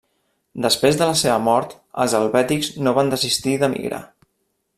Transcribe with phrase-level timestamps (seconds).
[0.65, 4.03] Després de la seva mort, els helvètics no van desistir de migrar.